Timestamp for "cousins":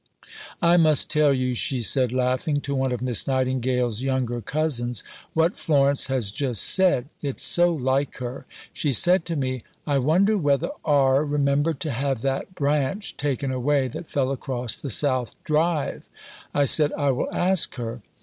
4.41-5.03